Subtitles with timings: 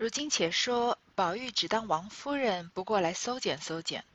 [0.00, 4.06] 如今且说，宝玉只当王夫人不过来搜检搜检，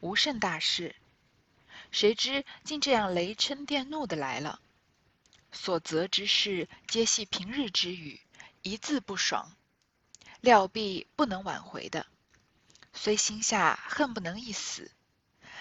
[0.00, 0.96] 无甚大事。
[1.90, 4.58] 谁知竟这样雷嗔电怒的来了，
[5.52, 8.22] 所责之事皆系平日之语，
[8.62, 9.54] 一字不爽，
[10.40, 12.06] 料必不能挽回的。
[12.94, 14.90] 虽心下恨不能一死，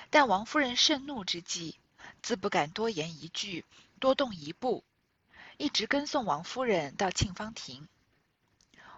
[0.09, 1.77] 但王夫人盛怒之际，
[2.21, 3.65] 自不敢多言一句，
[3.99, 4.85] 多动一步，
[5.57, 7.89] 一直跟送王夫人到沁芳亭。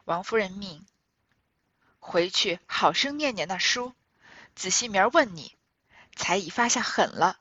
[0.05, 0.85] 王夫人命
[1.99, 3.93] 回去好生念念那书，
[4.53, 5.57] 仔细明儿问你，
[6.15, 7.39] 才已发下狠了。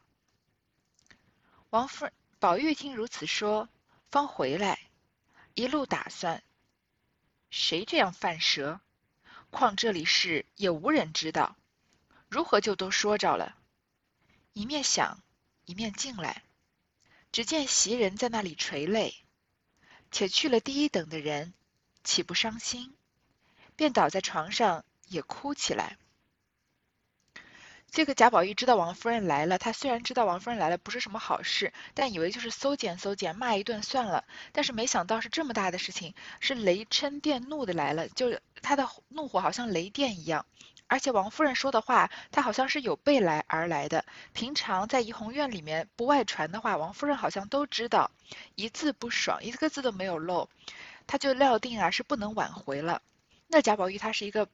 [1.69, 3.69] 王夫人、宝玉听如此说，
[4.11, 4.79] 方回来，
[5.53, 6.42] 一路打算：
[7.51, 8.81] 谁这样犯舌？
[9.51, 11.56] 况这里事也无人知道，
[12.28, 13.59] 如何就都说着了？
[14.55, 15.23] 一面想，
[15.67, 16.42] 一面进来，
[17.31, 19.15] 只见袭人在那里垂泪，
[20.11, 21.53] 且去了第一等的人。
[22.05, 22.95] 岂不伤心？
[23.75, 25.97] 便倒在床上也哭起来。
[27.91, 34.25] 这个贾宝玉知道王夫人来了，他虽然知道王夫人来了不是什么好事，但以为就是搜检搜检，骂一顿算了。
[34.53, 40.45] 但是没想到是这么大的事情，是雷嗔电怒的来了，就他的怒火好像雷电一样。
[40.87, 44.05] 而且王夫人说的话，他好像是有备来而来的。
[44.33, 48.11] 平常在怡红院里面不外传的话，王夫人好像都知道，
[48.56, 50.48] 一字不爽，一个字都没有漏。
[51.06, 53.02] 他就料定啊是不能挽回了。
[53.47, 54.48] 那贾宝玉他是一个，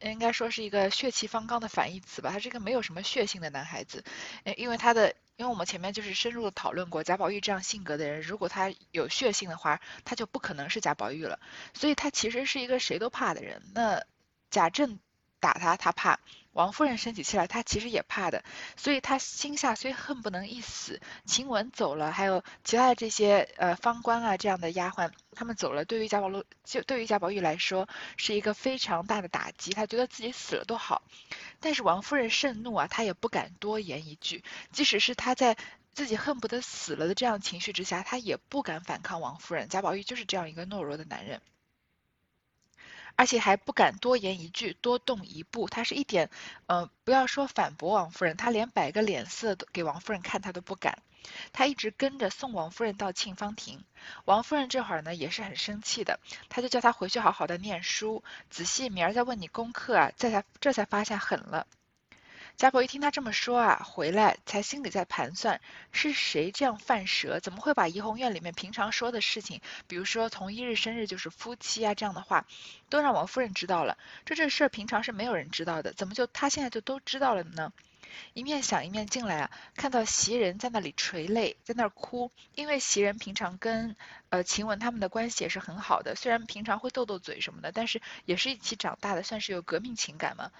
[0.00, 2.30] 应该说是一个血气方刚的反义词吧。
[2.30, 4.04] 他是一个没有什么血性的男孩子，
[4.56, 11.40] 因为他的，因为我们前面就是深入的讨论过，贾宝玉这样性格的人，如果他有血性的话，他就不可能是贾宝玉了。
[11.74, 13.62] 所以他其实是一个谁都怕的人。
[13.74, 14.04] 那
[14.50, 14.98] 贾政
[15.40, 16.20] 打他，他怕。
[16.52, 18.44] 王夫人生起气来，他其实也怕的，
[18.76, 31.02] 所以他心下虽恨不能一死，晴雯走了，还有其他的这些呃方官啊这样的丫鬟，他们走了，对于贾宝玉就对于贾宝玉来说是一个非常大的打击，他觉得自己死了都好。
[31.60, 34.42] 但是王夫人盛怒啊，他也不敢多言一句，
[34.72, 35.56] 即使是他在
[35.92, 39.68] 自己恨不得死了的这样情绪之下，他也不敢反抗王夫人。
[39.68, 41.40] 贾宝玉就是这样一个懦弱的男人。
[43.20, 45.68] 而且还不敢多言一句，多动一步。
[45.68, 46.30] 他是一点，
[46.68, 51.02] 嗯，不要说反驳王夫人，他连摆个脸色给王夫人看，他都不敢。
[51.52, 53.84] 他一直跟着送王夫人到沁芳亭。
[54.24, 61.66] 王夫人这会儿呢也是很生气的，他就叫他回去好好的念书，仔细明儿再问你功课啊，这才这才发下狠了。
[62.60, 65.62] 贾婆一听他这么说啊，回来才心里在盘算，
[65.92, 67.40] 是谁这样犯蛇？
[67.40, 72.44] 怎么会把怡红院里面平常说的事情，比如说从一日生日就是夫妻啊这样的话，
[72.90, 73.96] 都让王夫人知道了？
[74.26, 77.72] 这这事儿平常是没有人知道的，怎么就他现在就都知道了呢？
[78.32, 82.30] 一面想一面进来啊，看到袭人在那里垂泪，在那儿哭。
[82.54, 83.96] 因为袭人平常跟
[84.28, 90.50] 呃晴雯他们的关系也是很好的，虽然平常会斗斗嘴什么的，但是也是一起长大的，算是有革命情感嘛。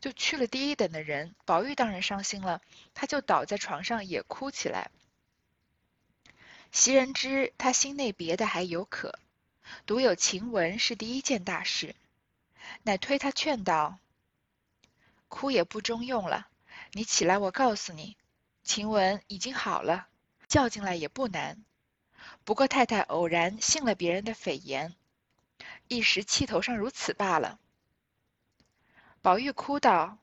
[0.00, 2.62] 就去了第一等的人，宝玉当然伤心了，
[2.94, 4.90] 他就倒在床上也哭起来。
[6.72, 9.18] 袭人知他心内别的还有可，
[9.86, 11.96] 独有晴雯是第一件大事，
[12.84, 13.98] 乃推他劝道
[15.28, 16.46] ：“哭也不中用了。”
[16.92, 18.16] 你起来，我告诉你，
[18.64, 20.08] 晴雯已经好了，
[20.48, 21.64] 叫进来也不难。
[22.44, 24.96] 不过太太偶然信了别人的蜚言，
[25.86, 27.60] 一时气头上如此罢了。
[29.22, 30.18] 宝玉哭道：“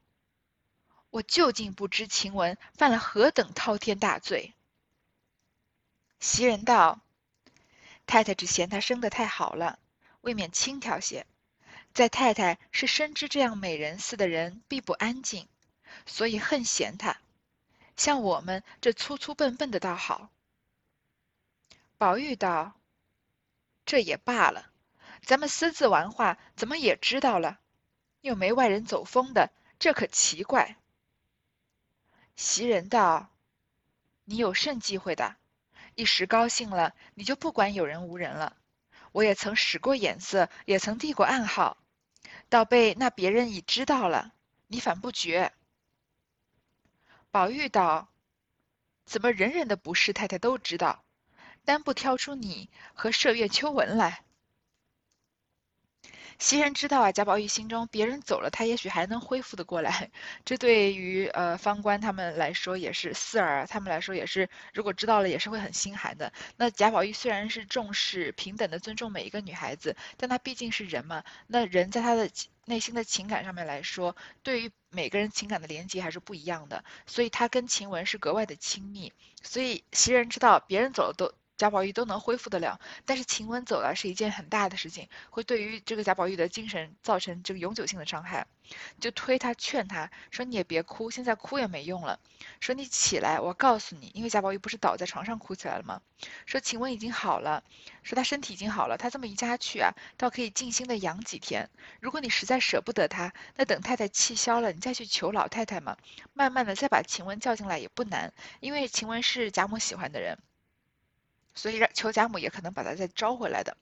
[1.10, 4.54] 我究竟不知晴雯犯了何等滔天大罪。”
[6.20, 7.00] 袭人道
[8.06, 9.80] ：“太太只嫌她生得太好了，
[10.22, 11.26] 未免轻佻些。
[11.94, 15.48] 在太太是深知这样美人似的人必不安静。”
[16.08, 17.20] 所以恨嫌他，
[17.96, 20.32] 像我们这粗粗笨笨的倒好。
[22.00, 22.74] 宝玉道
[23.86, 24.72] ：“这也罢了，
[25.24, 27.60] 咱们私自玩话，怎么也知道了？
[28.22, 30.78] 又没外人走风的，这可奇怪。”
[32.36, 33.30] 袭人道
[34.26, 35.36] ：“你有甚忌讳的？
[35.96, 38.56] 一时高兴了，你就不管有人无人了。
[39.12, 41.78] 我也曾使过眼色，也曾递过暗号，
[42.48, 44.34] 倒被那别人已知道了，
[44.68, 45.52] 你反不觉。”
[47.38, 48.10] 宝玉道
[49.06, 51.04] ：“怎么人人的不是太太都知道，
[51.66, 54.24] 单不挑出你和麝月、秋纹来？”
[56.40, 60.10] 袭人知道啊，贾宝玉心中别人走了，他也许还能恢复的过来。
[60.46, 66.34] 这对于呃方官他们来说也是四儿他们来说也是，如果知道了也是会很心寒的。
[66.56, 71.24] 那贾宝玉虽然是重视平等的尊重每一个女孩子，但他毕竟是人嘛。
[71.46, 72.28] 那人在他的
[72.66, 76.84] 内心的情感上面来说，对于每个人情感的连接还是不一样的。
[77.06, 79.14] 所以他跟晴雯是格外的亲密。
[79.44, 88.46] 所以袭人知道别人走了都贾宝玉都能恢复得了，但是晴雯走了是一件很大的事情，会对于这个贾宝玉的精神造成这个永久性的伤害。
[89.00, 92.20] 就推他劝他说：“你也别哭，现在哭也没用了。
[92.60, 96.02] 说你起来，我告诉你，因为贾宝玉不是倒在床上哭起来了吗？
[96.46, 97.64] 说晴雯已经好了，
[98.04, 101.70] 说他身体已经好了，他这么一家去啊，倒可以静心的养几天。
[102.02, 105.98] 如果你实在舍不得他，那等太太气消了，你再去求老太太嘛，
[106.34, 110.38] 慢慢的再把晴雯叫进来也不难，因为晴雯是贾母喜欢的人。”
[111.58, 113.76] 所以让求贾母也可能把他再招回来的，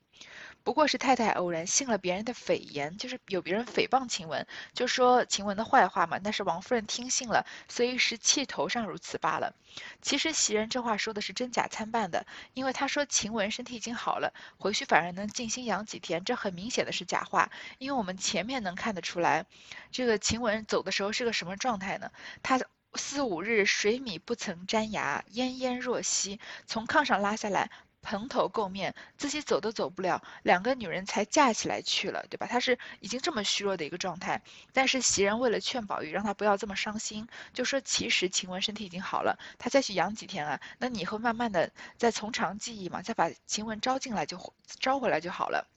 [0.63, 6.17] 不过是太太偶然信了别人的诽言，就是有别人诽谤晴雯，就说晴雯的坏话嘛。
[6.23, 9.53] 但是王夫人听信了，所以是气头上如此罢了。
[10.01, 17.51] 其实袭人这话说的是真假参半的，因为她说晴雯身体已经好了，回去反而能静心养几天，这很明显的是假话。
[17.77, 19.45] 因为我们前面能看得出来，
[19.91, 22.09] 这个晴雯走的时候是个什么状态呢？
[22.41, 22.59] 她。
[22.95, 26.39] 四五日水米不曾沾牙，奄奄若息。
[26.65, 27.69] 从炕上拉下来，
[28.01, 30.21] 蓬头垢面，自己走都走不了。
[30.43, 32.45] 两个女人才架起来去了，对吧？
[32.47, 34.41] 她是已经这么虚弱的一个状态。
[34.73, 45.67] 但是袭人为了劝宝玉，让他不要这么伤心，就说其实晴雯身体已经好了，她再去养几天啊，那你以后慢慢的再从长计议嘛，再把晴雯招进来就招回来就好了。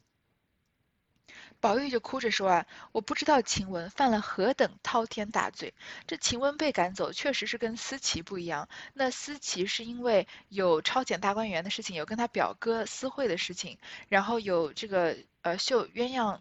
[1.60, 5.74] 宝玉就哭着说啊，我不知道晴雯犯了何等滔天大罪。
[6.06, 8.68] 这晴雯被赶走，确实是跟思琪不一样。
[8.94, 13.78] 那思琪是因为有抄检大观园的事情，有跟他表哥私会的事情，
[14.08, 16.38] 然后有这个呃绣鸳鸯。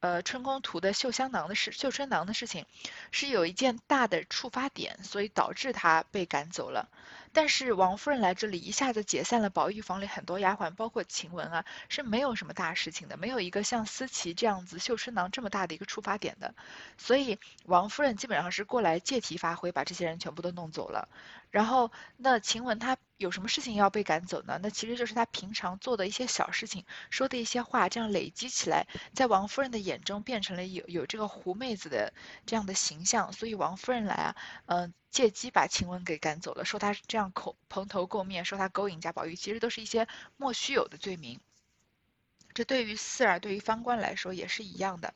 [0.00, 2.66] 呃，春宫图的绣香囊的事，绣春囊的事情，
[3.10, 6.88] 是有一件大的触发点，所以导致他被赶走了。
[7.32, 16.54] 但是王夫人来这里，一下子解散了宝玉房里很多丫鬟，包括晴雯啊，是没有什么大事情的，没有一个像思琪这样子绣春囊这么大的一个出发点的。
[16.96, 21.08] 所以王夫人基本上是过来借题发挥，把这些人全部都弄走了。
[21.50, 24.58] 然后那晴雯她有什么事情要被赶走呢？
[24.62, 32.12] 那其实就是她平常做的一些小事情，说的一些话，这样累积起来，在王夫人的眼中变成了有有这个狐妹子的
[32.46, 34.36] 这样的形象，所以王夫人来啊，
[34.66, 40.06] 嗯，借机把晴雯给赶走了，说她这样口蓬头垢面，说她勾引贾宝玉，其实都是一些
[40.36, 41.40] 莫须有的罪名。
[42.54, 45.14] 这对于四儿，对于方官来说也是一样的。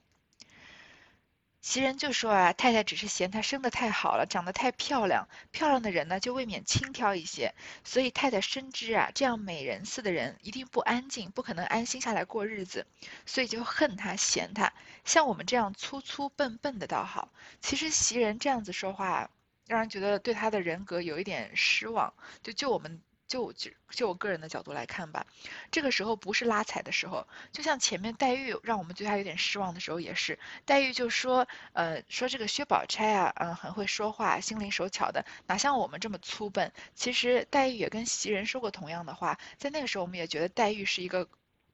[1.62, 7.54] 袭人就说啊，太太只是嫌她生得太好了，长得太漂亮，漂亮的人呢就未免轻佻一些。
[7.84, 12.84] 所以太太深知啊，这样美人似的人一定不安静，不可能安心下来过日子，
[13.24, 14.72] 所以就恨她嫌她。
[15.04, 17.32] 像我们这样粗粗笨笨的倒好。
[17.60, 19.30] 其实袭人这样子说话，
[19.68, 22.12] 让人觉得对她的人格有一点失望。
[22.42, 23.00] 就就我们。
[23.32, 25.26] 就就就我个人的角度来看吧，
[25.70, 36.70] 这个时候不是拉踩的时候，就像前面黛玉让我们对她有点失望的时候也是，黛玉就说，呃，说这个薛宝钗啊，嗯，很会说话，心灵手巧的，哪像我们这么粗笨。
[36.94, 41.26] 其实黛玉也跟袭人说过同样的话，在那个时候我们也觉得黛玉是一个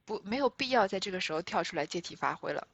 [0.05, 2.69] 不没有必要在这个时候跳出来借题发挥了。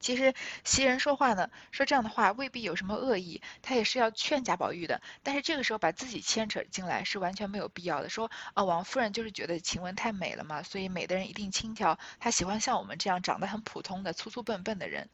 [0.00, 5.00] 其实袭人说话呢，说这样的话未必有什么恶意，他也是要劝贾宝玉的。
[5.22, 8.08] 但是这个时候把自己牵扯进来是完全没有必要的。
[8.08, 15.10] 说啊，王夫人就是觉得晴雯太美了嘛，所以美的人一定轻佻，她喜欢像我们这样长得很普通的粗粗笨笨的人。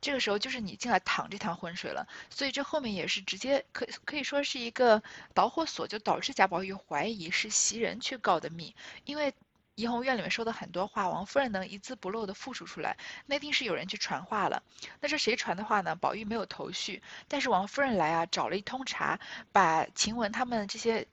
[0.00, 5.02] 这个时候就是你进来淌这趟浑水了，所以这后面也是直接可可以说是一个
[5.34, 9.34] 导火索，就导致贾宝玉怀疑是袭人去告的密，因为。
[9.80, 14.62] 怡红院里面说的很多话，王夫人能一字不漏的复述出来，那一定是有人去传话了。
[15.00, 15.96] 那是谁传的话呢？
[15.96, 19.18] 宝玉没有头绪，但是王夫人来啊，找了一通查，
[19.52, 21.06] 把晴雯他们这些，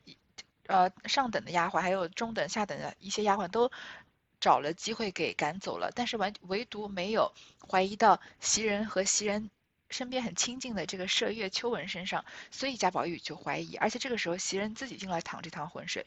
[0.68, 3.72] 呃上等的丫鬟，还有中等、下等的一些丫鬟都
[4.42, 7.32] 找了机会给赶走了，但是完唯独没有
[7.70, 9.50] 怀疑到袭人和袭人
[9.90, 16.06] 身边很亲近的这个麝月秋纹身上，所以贾宝玉就怀疑，而且这个时候袭人自己进来淌这趟浑水。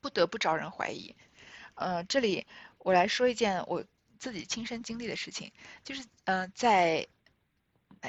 [0.00, 1.14] 不得不招人怀疑，
[1.74, 2.46] 呃，这里
[2.78, 3.84] 我来说一件我
[4.18, 5.52] 自己亲身经历的事情，
[5.84, 7.06] 就是呃，在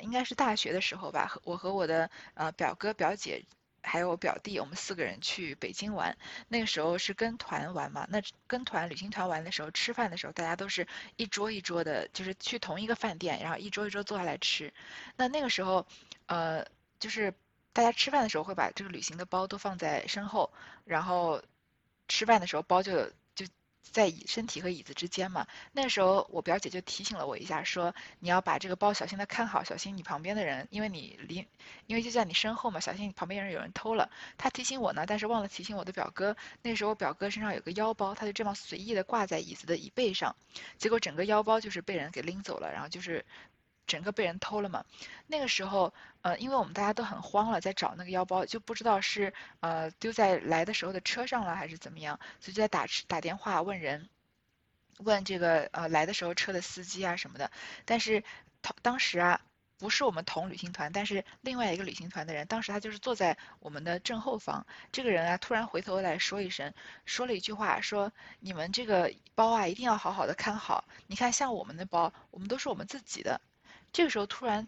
[0.02, 3.44] 应该是大学的时候吧，和我和我的呃表哥表姐
[3.84, 6.18] 还有我表弟，我们四个人去北京玩，
[6.48, 14.74] 那个时候是跟团玩嘛，那跟团旅行团玩的时候，吃饭的时候大家都是一桌一桌的，就是去同一个饭店，然后一桌一桌坐下来吃，
[15.18, 15.86] 那那个时候
[16.28, 16.66] 呃，
[17.00, 17.34] 就是
[17.74, 20.52] 大家吃饭的时候会把这个旅行的包都放在身后，
[20.86, 21.42] 然后。
[22.12, 23.46] 吃饭的时候包就就
[23.82, 25.48] 在椅身体和椅子之间嘛。
[25.72, 31.48] 那时候我表姐就提醒了我一下，说你要把这个包小心的看好，小心你旁边的人，因为你离，
[31.88, 34.12] 因为就在你身后嘛，小心你旁边人有人偷了。
[34.38, 36.36] 她提醒我呢，但是忘了提醒我的表哥。
[36.62, 40.36] 那时候我表哥身上有个腰包，他就这么随意的挂在椅子的椅背上，
[40.78, 43.26] 结果整个腰包就是被人给拎走了，然后就是。
[43.92, 44.86] 整个被人偷了嘛。
[45.28, 54.08] 那个时候，呃，因为我们大家都很慌了，在找那个腰包，就不知道是呃丢在来的时候的车上了还是怎么样，所以就在打打电话问人，
[55.00, 57.52] 问这个呃来的时候车的司机啊什么的。
[57.86, 58.24] 但是
[58.62, 59.42] 当当时啊。
[59.82, 64.64] 不是我们同旅行团，但是另外一个旅行团的人，当时他就是坐在我们的正后方。
[64.92, 66.72] 这个人啊，突然回头来说一声，
[67.04, 70.86] 说了一句话，说：“你们这个包啊，一定要好好的看好。
[71.08, 73.42] 你看，像我们的包，我们都是我们自己的。”
[73.92, 74.68] 这个时候突然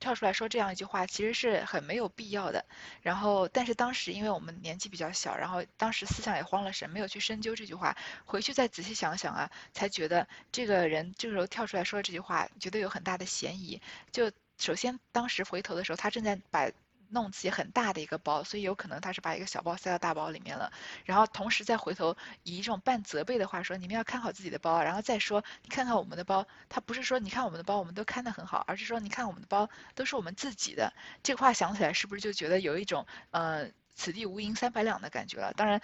[0.00, 2.64] 跳出来说这样一句话，其实是很没有必要的。
[3.00, 7.96] 然后，但是当时因为我们年纪比较小，然后当时思想也慌了神，没有去深究这句话。
[8.24, 13.80] 回去再仔细想想啊，才觉得这个人这个时候跳出来说这句话，觉得有很大的嫌疑。
[14.12, 16.70] 就首先，当时回头的时候，他正在把
[17.10, 20.72] 弄自己很大的一个包，所以有可能他是把一个小包塞到大包里面了。
[21.04, 30.92] 然后同时再回头以一种半责备的话说：“你们要看好自己的包。”然后再说：“你看看我们的包。”他不是说“你看我们的包，我们都看得很好”，而是说：“你看我们的包都是我们自己的。”
[31.22, 35.52] 这个话想起来是不是就觉得有一种呃“此地无银三百两”的感觉了？
[35.54, 35.80] 当然。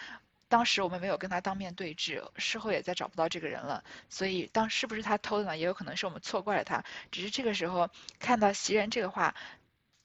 [0.51, 5.57] 当时我们没有跟他当面对质，事后也再找不到这个人了，所以当是不是他偷的呢？
[5.57, 6.83] 也有可能是我们错怪了他。
[7.13, 9.37] 只是这个时候看到袭人这个话，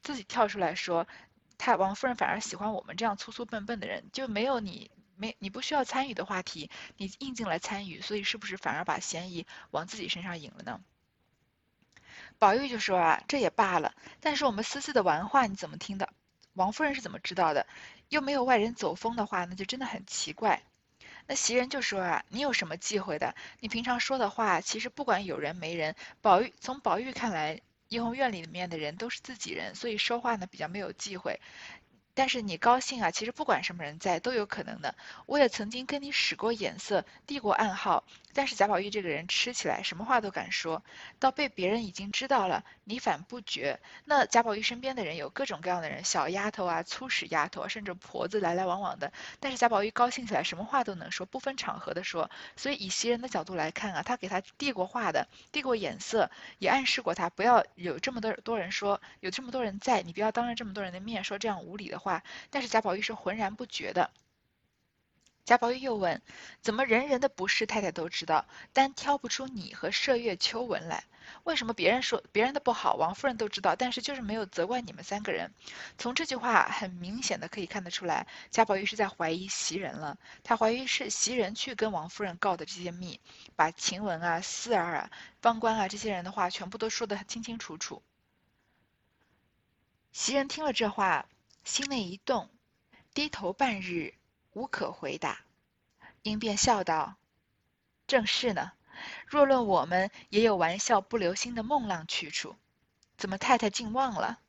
[0.06, 1.08] 自己跳出来说，
[1.58, 10.80] 他王夫人反而喜欢我们这样粗粗笨笨的人，就没有你没你不需要参与的话题，你硬进来参与，所以是不是反而把嫌疑往自己身上引了呢？
[12.38, 16.08] 宝玉就说啊，这也罢了，但是我们私自的玩话你怎么听的？
[16.54, 17.66] 王夫人是怎么知道的？
[18.10, 20.62] 又没有外人走风的话，那就真的很奇怪。
[21.28, 23.36] 那袭人就说啊，你有什么忌讳的？
[23.60, 31.40] 你平常说的话，其实不管有人没人，宝玉从宝玉看来，怡红院里面的人都是自己人，所以说话呢比较没有忌讳。
[32.16, 34.96] 但是你高兴啊，其实不管什么人在都有可能的。
[35.28, 40.82] 我也曾经跟你使过眼色，递过暗号，但是贾宝玉这个人吃起来什么话都敢说，
[41.20, 43.82] 到被别人已经知道了，你反不觉。
[44.06, 49.12] 那贾宝玉身边的人有各种各样的人，小丫头啊，粗使丫头，甚至婆子来来往往的。
[49.42, 52.32] 但是贾宝玉高兴起来，什么话都能说，不分场合的说。
[52.56, 62.00] 所以以袭人的角度来看啊，他给他递过话的，递过眼色，也暗示过他不要有这么多多人说，有这么多人在，你不要当着这么多人的面说这样无理的。
[62.05, 64.12] 话，话但是贾宝玉是浑然不觉的。
[65.44, 66.22] 贾宝玉又问
[66.62, 71.04] ：“怎么人人的不是太太都知道，单挑不出你和麝月、秋纹来？
[71.44, 75.54] 为什么别人说别人的不好，王夫人都知道，但是就是没有责怪你们三个人？”
[76.00, 80.18] 从这句话很明显的可以看得出来，贾宝玉是在怀疑袭人了。
[80.44, 83.20] 他怀疑是袭人去跟王夫人告的这些密，
[83.56, 88.02] 把晴雯啊、四儿啊、方官啊这些人的话全部都说得清清楚楚。
[90.12, 91.28] 袭人听了这话，
[91.66, 92.48] 心内一动，
[93.16, 94.14] 低头半日，
[94.54, 95.40] 无可回答。
[96.22, 97.16] 因便笑道
[98.06, 98.74] ：“正是呢。
[99.26, 102.56] 若论我们，也有玩笑不留心的梦浪去处，
[103.18, 104.40] 怎么太太竟忘了？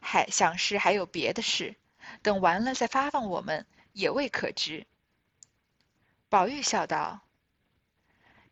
[0.00, 1.76] 还想是还有别的事，
[2.20, 4.86] 等完了再发放我们，也未可知。”
[6.28, 7.22] 宝玉笑道：“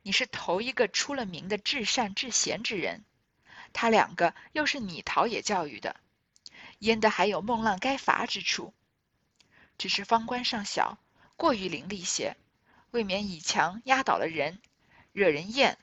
[0.00, 3.04] 你是头一个出了名的至善至贤之人，
[3.74, 5.96] 他两个又是你陶冶教育的。”
[6.82, 8.74] 焉得还有孟浪该罚之处？
[9.78, 10.98] 只是方官尚小，
[11.36, 12.36] 过于伶俐些，
[12.90, 14.60] 未免以强压倒了人，
[15.12, 15.78] 惹人厌。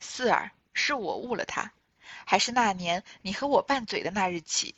[0.00, 1.72] 四儿是我误了他，
[2.26, 4.74] 还是那年你和我拌嘴的那日起，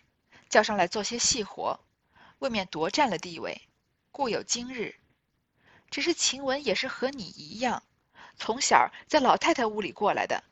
[0.48, 1.80] 叫上来做些细活，
[2.38, 3.60] 未免夺占了地位，
[4.12, 4.94] 故有今日。
[5.90, 7.82] 只是晴雯也是和你一样，
[8.36, 10.44] 从小在老太太屋里过来的，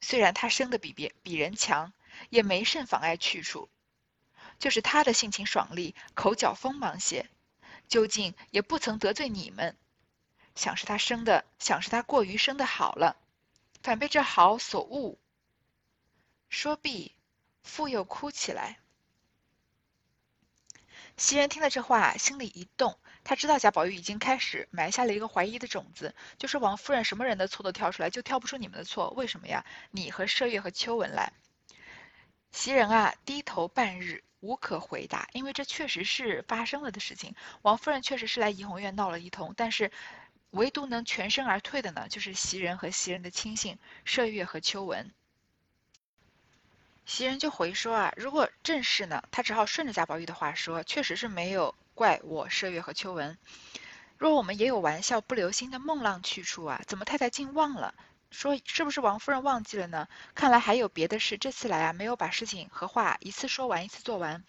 [0.00, 1.92] 虽然她生的比别比人强。
[2.30, 3.68] 也没甚妨碍去处，
[4.58, 7.28] 就是他的性情爽利，口角锋芒些，
[7.88, 9.76] 究竟也不曾得罪你们。
[10.54, 13.16] 想是他生的，想是他过于生的好了，
[13.82, 15.18] 反被这好所误。
[16.48, 17.14] 说毕，
[17.62, 18.78] 复又哭起来。
[21.18, 29.64] 袭人听了这话，心里一动，他知道贾宝玉已经开始埋下了一个怀疑的种子，就是王夫人什么人的错都挑出来，就挑不出你们的错，为什么呀？
[29.90, 31.32] 你和麝月和秋纹来。
[32.56, 37.34] 袭人啊，低头半日无可回答，因为这确实是发生了的事情。
[37.60, 39.92] 王夫人确实是来怡红院闹了一通，但是
[40.52, 45.12] 唯独能全身而退的呢，就是袭人和袭人的亲信麝月和秋纹。
[47.04, 53.36] 袭人就回说啊，如果正是呢，他只好顺着贾宝玉的话说，确实是没有怪我麝月和秋纹。
[54.16, 57.94] 若我们也有玩笑不留心的梦浪去处啊，怎么太太竟忘了？
[58.36, 60.06] 说是不是王夫人忘记了呢？
[60.34, 61.38] 看来还有别的事。
[61.38, 64.44] 这次来啊，没有把事情和话一次说完，一次做完。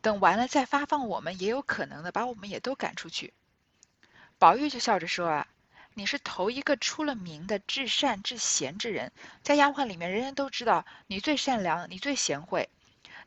[0.00, 3.32] 等完了再发放我们，也有可能的，把我们也都赶出去。
[4.40, 5.46] 宝玉就笑着说啊，
[5.94, 9.12] 你是头一个出了名的至善至贤之人，
[9.44, 12.68] 在丫鬟里面，人人都知道你最善良，你最贤惠。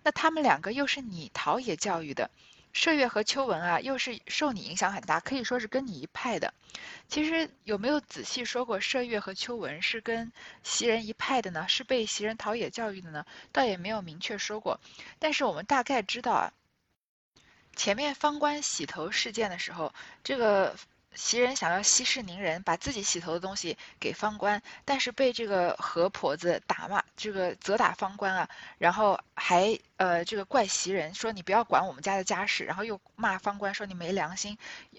[0.03, 2.29] 那他们两个又是你陶冶教育的，
[2.75, 6.53] 麝月和秋纹啊，又是受你影响很大，可以说是跟你一派的。
[7.07, 11.65] 其实有没有仔细说过麝月和秋纹是跟袭人一派的呢？
[11.69, 13.25] 是被袭人陶冶教育的呢？
[13.53, 14.81] 倒也没有明确说过。
[15.19, 16.53] 但是我们大概知道啊，
[17.77, 20.75] 前面方官洗头事件的时候，这个。
[21.17, 34.57] 袭人想要息事宁人，把自己洗头的东西给方官，但是被这个何婆子打骂，这个责打方官啊，然后还呃这个怪袭人说你不要管我们家的家事，然后又骂方官说你没良心，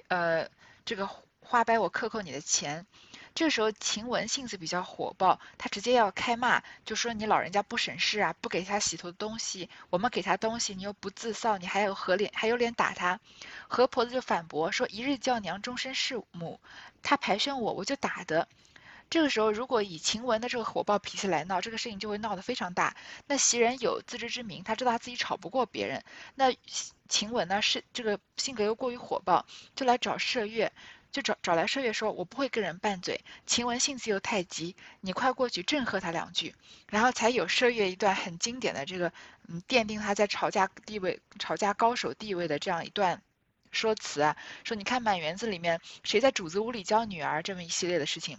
[0.08, 0.48] 呃
[0.84, 1.08] 这个
[1.40, 2.86] 花白我克扣你的钱。
[3.34, 13.20] 这个时候晴雯性子比较火爆，她直接要开骂，就说你老人家不省事啊，不给他洗头的东西，我们给他东西，你又不自扫，你还有何脸还有脸打他？
[13.68, 16.58] 何婆子就反驳说一日叫娘，终身是母，
[17.02, 18.48] 他排宣我，我就打的。
[19.08, 22.96] 这个时候如果以晴雯的这个火爆脾气来闹，这个事情就会闹得非常大。
[23.26, 26.02] 那袭人有自知之明，他知道他自己吵不过别人。
[26.34, 26.52] 那
[27.08, 30.72] 晴雯呢是这个性格又过于火爆，就来找麝月。
[31.12, 36.54] 就找找来麝月说：“我不会跟人拌嘴。”晴雯性子又太急，你快过去震喝他两句，
[36.90, 39.10] 然后才有麝月一段很经典的这个，
[39.48, 43.22] 嗯，奠定他在吵架地位、吵架高手地位的这样一段
[43.70, 48.38] 说辞啊，说你看满园子里面谁在主子屋里教女儿这么一系列的事情。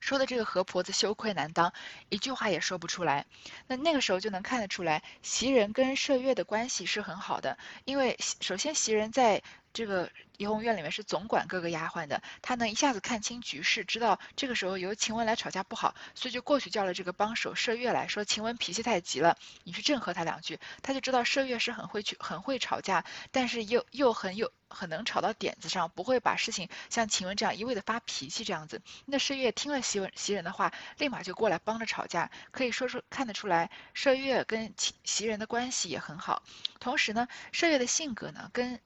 [0.00, 1.72] 说的这个何婆子羞愧难当，
[2.08, 3.26] 一句话也说不出来。
[3.66, 7.58] 那那个时候就能看得出来，袭人跟麝月的关系是很好的。
[7.84, 9.42] 因为首先袭人在
[9.76, 20.58] 这个怡红院里面是总管各个丫鬟的，她能一下子看清局势，知道这个时候由晴雯来吵架不好，所以就过去叫了这个帮手麝月来说，晴雯脾气太急了，你去正和她两句。
[20.82, 24.50] 他就知道麝月是很会去很会吵架，但是又又很有。
[24.68, 28.82] 很能吵到点子上，不会把事情像晴雯这样一味的发脾气这样子。
[29.04, 36.42] 那麝月听了袭人袭人的话，立马就过来帮着吵架，可以说出看得出来，麝月跟袭人的关系也很好。
[36.80, 38.80] 同时呢，麝月的性格呢跟。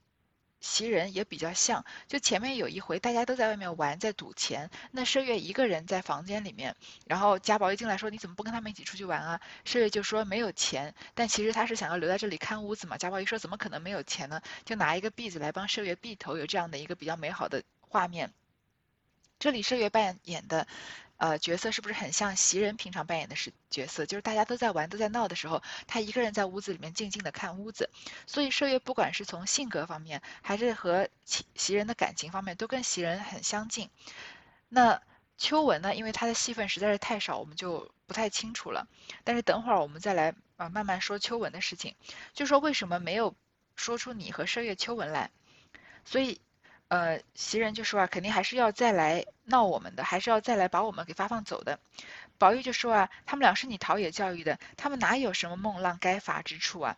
[0.61, 6.77] 袭人也比较像，就前面有一回，大家都在外面玩，在赌钱，那麝月一个人在房间里面，
[7.07, 12.99] 然后贾宝玉进来说：“你怎么不跟他们一起出去玩啊？”麝月就说：“没有钱。”但其实他是想要留在这里看屋子嘛。
[12.99, 18.33] 贾宝玉说：“怎么可能没有钱呢？”就拿一个篦子来帮麝月篦头，有这样的一个比较美好的画面。
[19.39, 20.67] 这里麝月扮演的。
[21.21, 24.07] 呃，角色是不是很像袭人平常扮演的是角色？
[24.07, 27.91] 就是大家都在玩、都在闹的时候，他一个人在屋子里面静静的看屋子。
[28.27, 33.91] 所以麝月不管是从性格方面，还是和袭人的感情方面，都跟袭人很相近。
[34.71, 35.03] 那
[35.37, 35.95] 秋纹呢？
[35.95, 38.89] 因为他的戏份实在是太少，我们就不太清楚了。
[39.23, 41.95] 但是等会儿我们再来啊，慢慢说秋纹的事情。
[42.33, 43.37] 就说为什么没有
[43.77, 45.31] 说出你和麝月、秋纹来？
[46.07, 46.41] 所以。
[46.91, 51.79] 呃，袭人就说啊，肯定还是要再来闹我们的，还是要再来把我们给发放走的。
[52.37, 56.97] 宝玉就说啊，他们俩是你陶冶教育的，他们哪有什么孟浪该罚之处啊？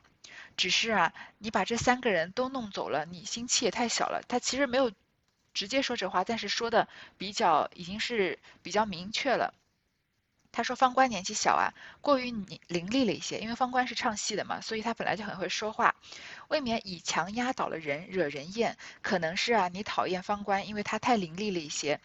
[0.57, 4.23] 只是啊，你把这三个人都弄走了，你心气也太小了。
[4.29, 4.91] 他其实没有
[5.53, 9.53] 直接说这话，但是说的比较已经是比较明确了。
[10.53, 15.97] 他说方官年纪小啊，过于伶伶俐了一些，因为方官是唱戏的嘛，所以他本来就很会说话，
[16.49, 18.77] 未免以强压倒了人，惹人厌。
[19.01, 22.01] 可能是啊，你讨厌方官，因为他太伶俐了一些。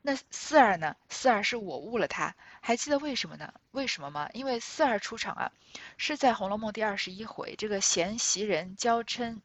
[0.00, 0.96] 那四儿呢？
[1.10, 3.52] 四儿是我误了他，还记得为什么呢？
[3.72, 4.30] 为什么吗？
[4.32, 5.52] 因为四儿出场啊，
[5.98, 9.40] 是在《红楼梦》第二十一回，这个嫌袭人娇嗔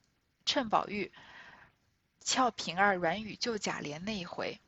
[0.45, 1.11] 趁宝玉
[2.23, 4.59] 俏平儿软语救贾琏那一回。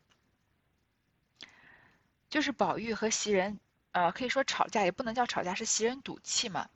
[2.34, 3.60] 就是宝玉和袭人，
[3.92, 6.68] 呃，可以说吵架，也不能叫吵架，是袭人赌气嘛。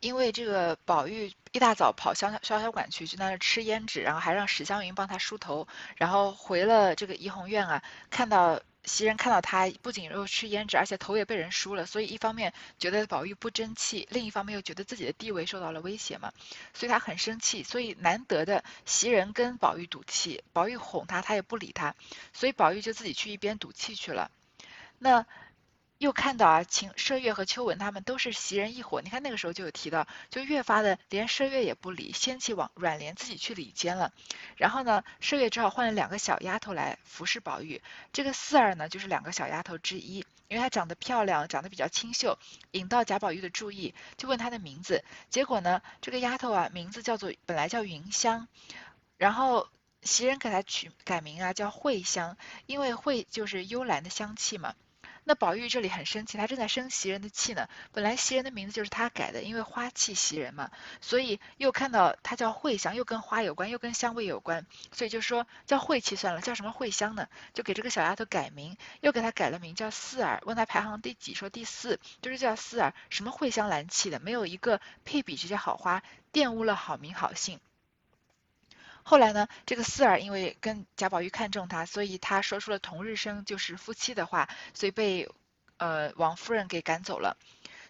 [0.00, 7.80] 因为这个宝玉一大早跑潇潇潇潇馆去，就在那吃胭脂，然后还让史湘云帮他梳头，然后回了这个怡红院啊，
[8.10, 8.60] 看到。
[8.84, 16.32] 袭人看到他不仅又吃胭脂，而且头也被人梳了，所以一方面觉得宝玉不争气，另一方面又觉得自己的地位受到了威胁嘛，
[16.74, 17.62] 所以他很生气。
[17.62, 21.94] 所以难得的袭人跟宝玉赌气，宝玉哄他，他也不理他，
[22.32, 24.30] 所以宝玉就自己去一边赌气去了。
[24.98, 25.26] 那。
[26.00, 29.02] 又看到啊，秦麝月和秋纹他们都是袭人一伙。
[29.02, 34.10] 你看那个时候就有提到，就越发的连麝月也不理，掀起往软帘自己去里间了。
[34.56, 37.82] 然后呢，麝月只好换了两个小丫头来服侍宝玉。
[38.14, 42.38] 这个四儿呢，就是两个小丫头之一，因为她长得漂亮，长得比较清秀，
[42.70, 45.04] 引到贾宝玉的注意，就问她的名字。
[45.28, 48.48] 结果呢，这个丫头啊，名字叫做本来叫云香，
[49.18, 49.68] 然后
[50.02, 54.74] 袭人给她取改名啊，叫慧香，因为慧就是幽兰的香气嘛。
[55.30, 57.68] 那宝玉这里很生气，他正在生袭人的气呢。
[57.92, 67.28] 本来袭人的名字就是他改的，因为花气袭人嘛，所以又看到他叫惠香，又跟花有关，又跟香味有关，所以就说叫惠气算了，叫什么惠香呢？
[67.54, 77.60] 就给这个小丫头改名，又给她改了名叫四儿，问她排行第几，说第四，就是叫四儿，什么惠香兰气的，没有一个配比这些好花，玷污了好名好姓。
[79.10, 85.28] 后来呢，这个四儿因为跟贾宝玉看中他，所以他说出了同日生就是夫妻的话，所以被
[85.78, 87.36] 呃王夫人给赶走了。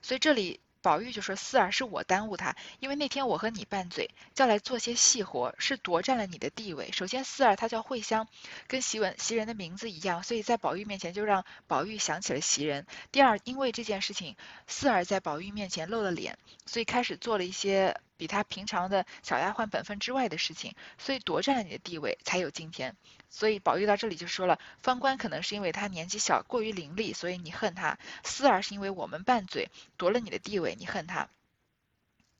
[0.00, 6.90] 所以这里宝玉就说四儿是我耽误他，因为那天我和你拌嘴，叫来做些细活，是夺占了你的地位。
[6.90, 8.26] 首先四儿她叫慧香，
[8.66, 12.86] 跟袭文袭人的名字一样，所以在宝玉面前就让宝玉想起了袭人。
[13.12, 18.00] 第二，因为这件事情，四儿在宝玉面前露了脸，所以开始做了一些。
[18.20, 22.94] 比他平常的小丫鬟本分之外的事情，所以夺占了你的地位，才有今天。
[23.30, 31.30] 所以宝玉到这里就说了，方官可能是因为他年纪小，过于伶俐，所以你恨他；思儿是因为我们拌嘴，夺了你的地位，你恨他。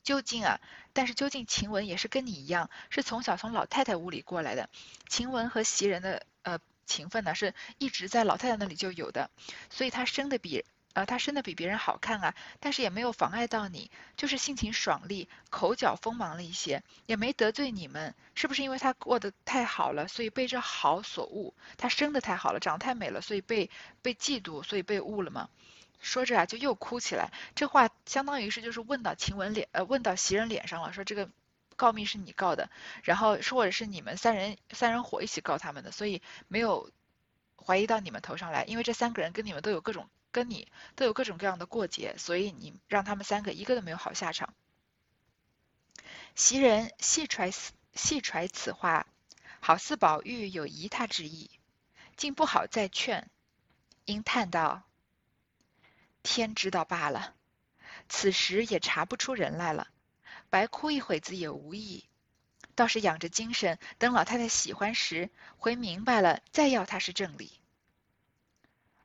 [0.03, 0.61] 究竟啊，
[0.93, 4.69] 但是究竟晴雯也是跟你一样，是从小从老太太屋里过来的。
[5.09, 9.31] 晴雯和袭人的呃情分呢，是一直在老太太那里就有的，
[9.71, 10.63] 所以她生的比。
[10.93, 21.53] 呃，他生的比别人好看啊，但是也没有妨碍到你，就是性情爽利，口角锋芒了一些，也没得罪你们，是不是因为他过得太好了，所以被这好所误？
[21.77, 23.69] 他生的太好了，长得太美了，所以被
[24.01, 25.49] 被嫉妒，所以被误了吗？
[26.01, 27.31] 说着啊，就又哭起来。
[27.55, 31.29] 这话相当于是就是问到晴雯脸，呃，问到袭人脸上了，说这个
[31.77, 32.69] 告密是你告的，
[33.03, 36.91] 然后或者是你们三人三人伙一起告他们的，所以没有
[37.55, 40.09] 怀疑到你们头上来，因为这三个人跟你们都有各种。
[40.31, 44.53] 跟你都有各种各样的过节，所以你让他们三个一个都没有好下场。
[46.35, 47.51] 袭人细揣
[47.93, 49.05] 细揣此话，
[49.59, 51.51] 好似宝玉有疑他之意，
[52.15, 53.29] 竟不好再劝，
[54.05, 54.83] 因叹道
[56.23, 57.35] ：“天知道罢了，
[58.07, 59.89] 此时也查不出人来了，
[60.49, 62.05] 白哭一会子也无益，
[62.75, 67.51] 倒是养着精神，等老太太喜欢时，回明白了再要他是正理。”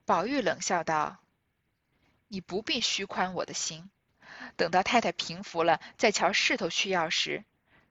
[0.07, 1.19] 宝玉冷笑道
[2.29, 3.91] ：“你不必虚宽我的心，
[4.57, 7.45] 等到太太平服了，再瞧势头去要时，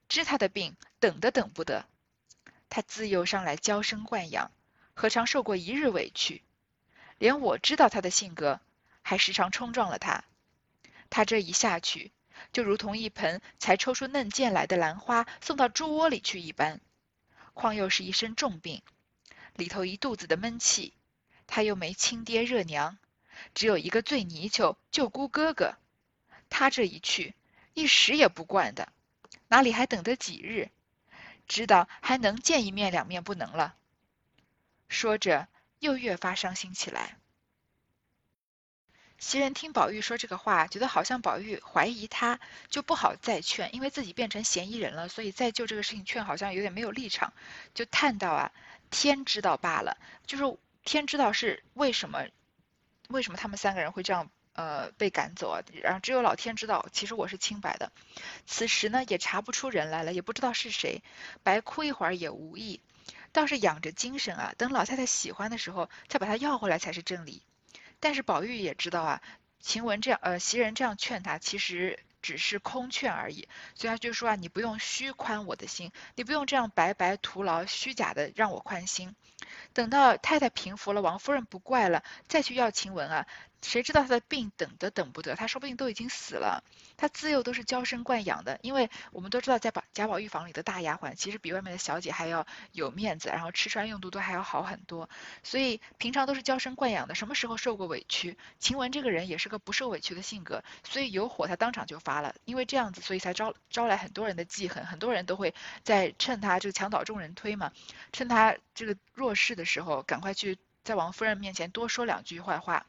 [0.08, 1.86] 知他的病，等都等不得。
[2.70, 4.50] 他自幼上来娇生惯养，
[4.94, 6.42] 何尝受过一日委屈？
[7.18, 8.62] 连我知道他的性格，
[9.02, 10.24] 还时常冲撞了他。
[11.10, 12.14] 他这一下去，
[12.54, 16.80] 就如同一盆才抽出嫩剑来的兰花送到猪窝里去一般。
[17.54, 18.82] 况又是一身重病，
[19.56, 20.94] 里头一肚子的闷气。”
[21.56, 22.98] 他又没亲爹热娘，
[23.54, 25.78] 只有一个最泥鳅舅姑哥哥。
[26.50, 27.34] 他这一去，
[27.74, 28.92] 一时也不惯的，
[29.48, 30.70] 哪里还等得几日？
[31.48, 33.74] 知道还能见一面两面不能了。
[34.90, 35.48] 说着，
[35.80, 37.18] 又越发伤心起来。
[39.18, 47.32] 袭人听宝玉说这个话，觉得好像宝玉怀疑他，就不好再劝，因为自己变成嫌疑人了，所以再就这个事情劝，好像有点没有立场，
[47.74, 48.52] 就叹道啊
[48.92, 49.96] ：“天知道罢了。”
[50.28, 50.58] 就是。
[50.86, 52.28] 天知道是为什么，
[53.10, 55.62] 为什么他们三个人会这样呃被赶走啊？
[55.82, 57.92] 然后只有老天知道，其实我是清白的。
[58.46, 61.04] 此时呢也查不出人来了，也不知道是谁，
[61.44, 62.80] 白哭一会儿也无益，
[63.34, 67.42] 倒是养着精神啊，等老太太喜欢的时候再把她要回来才是正理。
[68.00, 69.22] 但是宝玉也知道啊，
[69.60, 79.16] 晴雯这样呃袭人这样劝他，其实只是空劝而已，所以他就说啊，你不用虚宽我的心，你不用这样白白徒劳虚假的让我宽心。
[79.74, 83.28] 等到太太平服了，王夫人不怪了，再去要晴雯啊。
[83.62, 86.64] 谁知道他的病等得等不得，他说不定都已经死了。
[86.98, 95.10] 他自幼都是娇生惯养的，因为我们都知道在宝贾宝玉房里的大丫鬟，其实比外面的小姐还要有面子，然后吃穿用度都还要好很多。
[95.44, 98.38] 所以平常都是娇生惯养的，什么时候受过委屈？
[98.60, 102.36] 晴雯这个人也是个不受委屈的性格，所以有火他当场就发了。
[102.46, 107.72] 因为这样子，所以才招招来很多人的记恨，很多人都会在趁他这个墙倒众人推嘛，
[108.14, 112.86] 趁他这个弱势的时候，赶快去在王夫人面前多说两句坏话。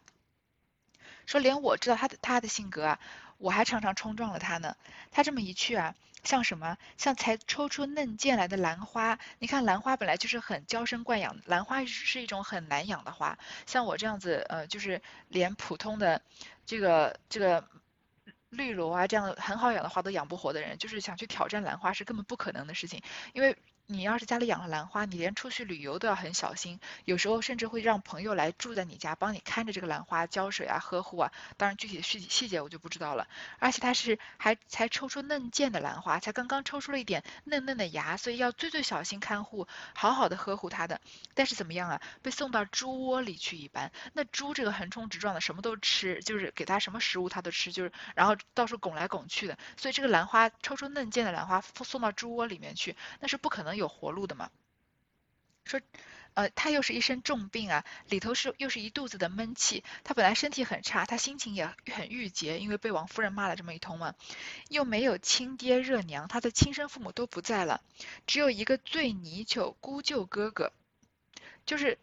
[1.26, 3.00] 说连我知道他的他的性格啊，
[3.38, 4.76] 我还常常冲撞了他呢。
[5.10, 6.76] 他这么一去啊，像什么？
[6.96, 9.18] 像才抽出嫩剑来的兰花。
[9.38, 13.38] 你看兰花本来就是很娇生惯养，兰花是一种很难养的花。
[13.66, 16.22] 像我这样子，呃，就是连普通的
[16.64, 17.68] 这个这个
[18.50, 23.02] 绿萝啊这样很好养的花都养不活的人，就是想去挑战兰花是根本不可能的事情。
[23.32, 23.56] 因为
[23.88, 31.30] 你要是家里养了兰花，你连出去旅游都要很小心，有时候甚至会让朋友来住在你家，帮你看着这个兰花，浇水啊，呵护啊。
[31.56, 33.28] 当然具体的细细节我就不知道了。
[33.60, 41.00] 而且它是还才抽出嫩剑的兰花，才刚刚抽出了一点嫩嫩的芽，所以要最最小心看护，好好的呵护它的。
[41.34, 42.02] 但是怎么样啊？
[42.22, 43.92] 被送到猪窝里去一般。
[44.14, 49.56] 那猪这个横冲直撞的，什么都吃，就是给它什么食物它都吃，就是然后到处拱来拱去的。
[49.76, 53.75] 所以这个兰花抽出嫩剑的兰花送到猪窝里面去，那是不可能。
[53.76, 54.50] 有活路的嘛？
[55.64, 55.80] 说，
[56.34, 59.84] 呃，他又是一身重病啊，里头是又是一肚子的闷气。
[60.04, 64.14] 他本来身体很差，他心情也很郁结，因为被王夫人骂了这么一通嘛。
[64.68, 67.82] 又没有亲爹热娘，他的亲生父母都不在了，
[68.26, 70.72] 只有一个醉泥鳅姑舅哥哥，
[71.64, 71.98] 就是。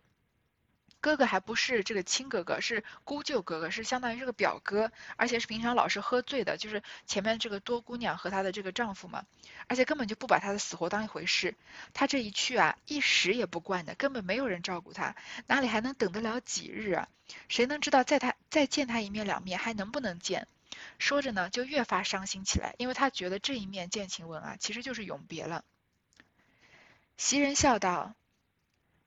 [1.03, 9.25] 哥哥还不是这个亲哥哥，是姑舅哥哥，是相当于是个表哥，而且是平常老是喝醉的，就是前面这个多姑娘和她的这个丈夫嘛，
[9.67, 11.55] 而且根本就不把她的死活当一回事。
[11.93, 17.09] 她这一去啊，一时也不惯的，根本没有人照顾她，哪里还能等得了几日啊？
[17.49, 20.47] 谁能知道再他再见他一面两面还能不能见？
[20.99, 25.65] 说着呢，就越发伤心起来，因为他觉得这一面见晴雯啊，其实就是永别了。
[27.17, 28.15] 袭人笑道。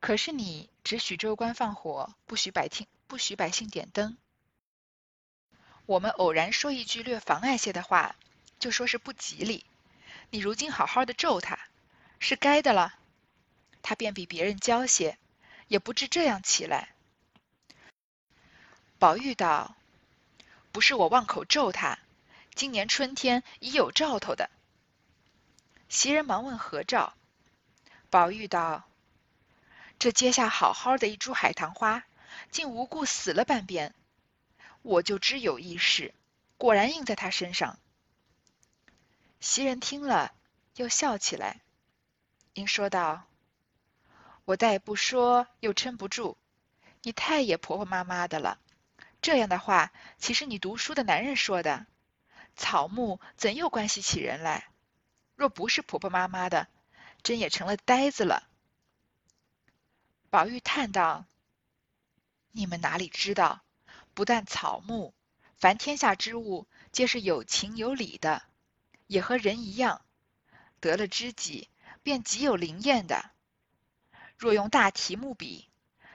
[0.06, 4.16] 可是你只许州官放火，不许百姓不许百姓点灯。
[5.84, 8.14] 我们偶然说一句略妨碍些的话，
[8.60, 9.66] 就说是不吉利。
[10.30, 11.58] 你如今好好的咒他，
[12.20, 12.94] 是该的了。
[13.82, 15.18] 他便比别人娇些，
[15.66, 16.94] 也不至这样起来。
[19.00, 19.74] 宝玉道
[20.70, 21.98] ：“不是我妄口咒他，
[22.54, 24.50] 今年春天已有兆头的。”
[25.90, 27.14] 袭人忙问何兆，
[28.08, 28.88] 宝玉道。
[29.98, 32.04] 这阶下好好的一株海棠花，
[32.50, 33.94] 竟无故死了半边，
[34.82, 36.14] 我就知有异事，
[36.58, 37.78] 果然印在他身上。
[39.40, 40.34] 袭人听了，
[40.76, 41.60] 又笑起来，
[42.52, 43.24] 因说道
[44.44, 46.36] ：“我再不说，又撑不住，
[47.02, 48.58] 你太也婆婆妈妈的了。
[49.22, 51.86] 这样的话，岂是你读书的男人说的？
[52.54, 54.68] 草木怎又关系起人来？
[55.36, 56.68] 若不是婆婆妈妈的，
[57.22, 58.46] 真也成了呆子了。”
[60.28, 61.24] 宝玉叹道
[62.52, 63.62] ：“你们哪里知道？
[64.12, 65.14] 不但草木，
[65.56, 68.42] 凡天下之物，皆是有情有理的，
[69.06, 70.02] 也和人一样。
[70.80, 71.68] 得了知己，
[72.02, 73.30] 便极有灵验的。
[74.36, 75.68] 若用大题目比，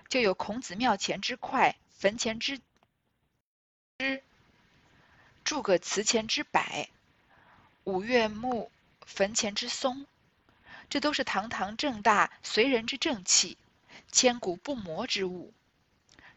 [0.09, 2.59] 就有孔子庙前之快，坟前之
[3.97, 4.23] 之，
[5.43, 6.61] 诸葛祠前之柏，
[7.85, 8.71] 五岳木
[9.05, 10.05] 坟前之松，
[10.89, 13.57] 这都是堂堂正大随人之正气。”
[14.11, 15.53] 千古不磨之物，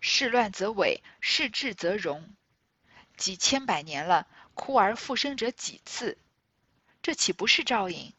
[0.01, 2.35] 事乱则萎，事治则荣。
[3.17, 6.17] 几千百年了，枯而复生者几次？
[7.03, 8.13] 这岂不是照应？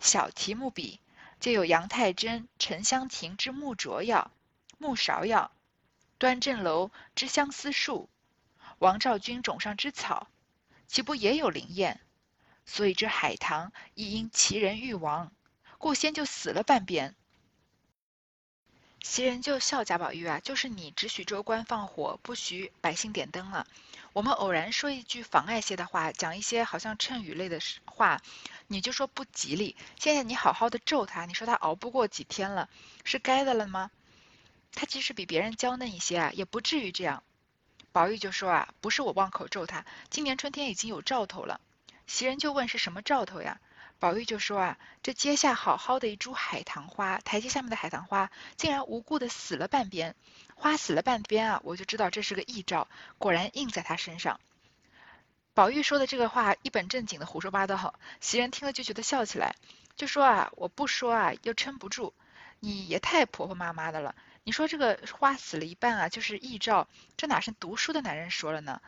[0.00, 1.00] 小题目比，
[1.38, 4.32] 就有杨太真、沉香亭之木拙药、
[4.78, 5.52] 木芍药，
[6.18, 8.08] 端正楼之相思树，
[8.78, 10.28] 王昭君冢上之草，
[10.86, 12.00] 岂不也有灵验？
[12.64, 15.32] 所以这海棠亦因其人欲亡，
[15.78, 17.14] 故先就死了半边。
[19.02, 23.66] 袭人就笑贾宝玉啊，就是你只许州官放火，不许百姓点灯了。
[24.12, 28.20] 我们偶然说一句妨碍些的话，讲一些好像谶语类的话，
[28.68, 29.76] 你就说不吉利。
[29.98, 32.68] 现在你好好的咒他，你说他熬不过几天了，
[33.04, 33.90] 是该的了吗？
[34.72, 37.22] 他即使比别人娇嫩一些啊，也不至于这样。
[37.90, 41.60] 宝玉就说啊，不是我妄口咒他，今年春天已经有兆头了。
[42.06, 43.60] 袭人就问是什么兆头呀？
[44.02, 50.16] 宝玉就说啊，这阶下好好的一株海棠花，台阶下面的海棠花竟然无故的死了半边，
[50.56, 52.88] 花死了半边啊，我就知道这是个异兆，
[53.18, 54.40] 果然印在他身上。
[55.54, 59.54] 宝玉说的这个话一本正经的胡说八道，袭人听了就觉得笑起来，
[59.94, 62.12] 就说啊，我不说啊又撑不住，
[62.58, 64.16] 你也太婆婆妈妈的了。
[64.42, 68.82] 你说这个花死了一半啊，就是异兆，这哪是读书的男人说了呢？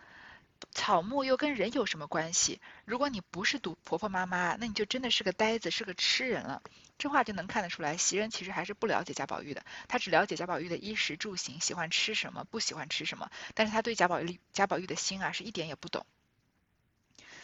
[0.73, 2.61] 草木又跟人有什么关系？
[2.85, 6.63] 如果你不是读婆婆妈妈，那你就真的是个呆子，是个痴人了。
[6.97, 13.31] 这话就能看得出来，袭人其实还是不了解贾宝玉的，她只了解贾宝玉的衣食住行，喜欢吃什么，不喜欢吃什么。
[13.55, 16.07] 但是她对贾宝玉贾宝玉的心啊，是一点也不懂。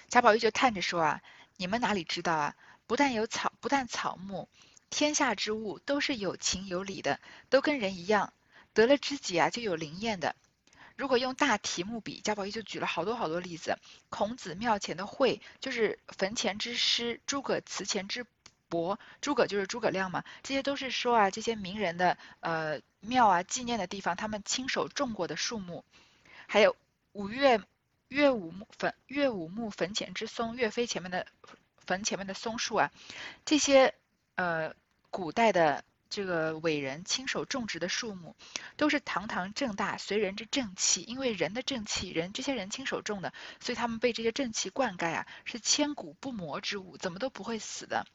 [0.08, 1.22] 贾宝玉就叹着说啊，
[1.56, 2.56] 你们哪里知道啊？
[2.86, 4.48] 不但有草，不但草木，
[4.88, 8.32] 天下之物都是有情有理的，都跟人一样，
[8.72, 10.34] 得了知己啊，就有灵验的。
[11.00, 13.78] 如果用大题目比，贾宝玉就举了好多好多例子。
[14.10, 18.26] 孔子庙前的会，就是坟前之诗；诸葛祠前之
[18.68, 20.22] 帛，诸葛就是诸葛亮嘛。
[20.42, 25.86] 这些都是说啊，这些名人的呃庙啊，纪念的地方，他们亲手种过的树木。
[26.46, 26.76] 还有
[27.12, 27.62] 五岳
[28.08, 31.26] 岳武墓坟岳武墓坟前之松，岳飞前面的
[31.78, 32.90] 坟前面的松树啊，
[33.46, 33.94] 这些。
[34.36, 34.74] 呃
[35.10, 38.36] 古代的这个伟人亲手种植的树木，
[38.76, 41.02] 都是堂堂正大，随人之正气。
[41.02, 48.06] 因为人的正气，人这些人亲手种的，所以他们被这些正气灌溉啊，是千古不磨之物，怎么都不会死的。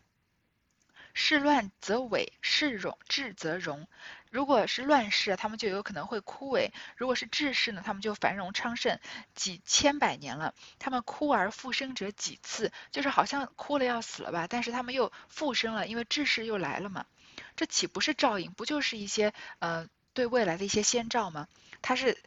[1.14, 3.88] 事乱则萎，事荣治则荣。
[4.30, 9.00] 如果是乱世，他们就有可能会枯萎；如果是治世呢，他们就繁荣昌盛。
[9.34, 17.06] 几千百年了，他们枯而复生者几次，就是好像枯了要死了吧，但是他们又复生了，因为治世又来了嘛。
[17.56, 18.52] 这岂不是照应？
[18.52, 21.48] 不就是一些呃对未来的一些先兆吗？
[21.82, 22.18] 他是。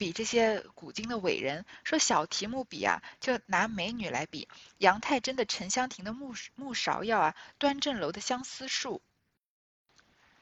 [0.00, 4.46] 比这些古今的伟人说小题目比啊，就拿美女来比，
[4.76, 9.02] 杨太真的沉香亭的木木芍药啊，端正楼的相思树，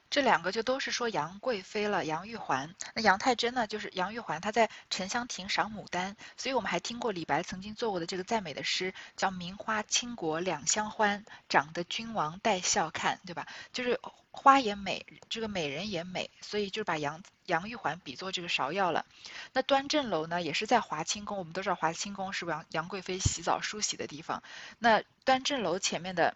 [0.09, 2.73] 这两个就都是说杨贵妃了，杨玉环。
[2.93, 13.47] 那杨太真呢，就是杨玉环，她在沉香亭赏牡丹，所以我们还听过李白曾经做过的这个赞美的诗，叫“名花倾国两相欢，长得君王带笑看”，对吧？
[13.73, 13.99] 就是
[14.31, 17.23] 花也美，这个美人也美，所以就把杨。
[17.47, 19.05] 杨玉环比作这个芍药了，
[19.53, 21.37] 那端正楼呢，也是在华清宫。
[21.37, 24.43] 我们都知道华清宫是杨杨贵妃洗澡梳洗的地方。
[24.79, 26.35] 那端正楼前面的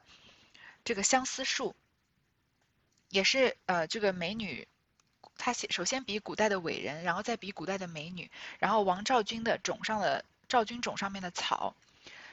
[0.86, 1.76] 这个相思树，
[3.12, 4.68] 也是呃这个美女，
[5.38, 11.76] 她先首先比古代的伟人，然后再比古代的美女，然后王昭君的冢上的昭君冢上面的草，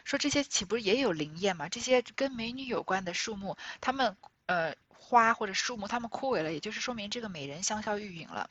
[0.04, 1.68] 说这些岂不是也有灵验吗？
[1.68, 4.74] 这些跟美女有关的树木，他们呃。
[5.00, 8.50] 花或者树木，它们枯萎了，也就是说明这个美人香消玉殒了。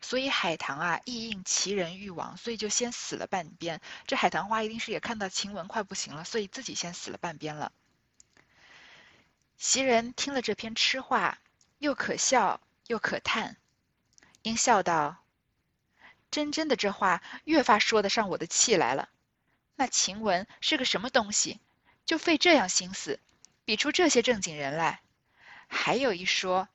[0.00, 3.80] 所以海棠啊，亦应其人欲亡，所以就先死了半边。
[4.06, 7.72] 这海棠花一定是也看到晴雯快不行了，所以自己先死了半边了。
[9.56, 11.38] 袭人听了这篇痴话，
[11.78, 13.56] 又可笑又可叹，
[14.42, 15.24] 应笑道
[16.30, 19.08] ：“真真的这话越发说得上我的气来了。
[19.74, 21.60] 那晴雯是个什么东西，
[22.04, 23.20] 就费这样心思，
[23.64, 25.00] 比出这些正经人来。”
[25.68, 26.68] 还有一说，